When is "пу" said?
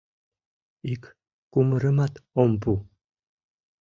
2.61-2.71